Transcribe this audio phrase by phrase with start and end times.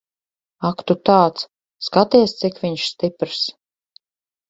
[0.69, 1.45] Ak tu tāds.
[1.89, 3.47] Skaties, cik viņš stiprs.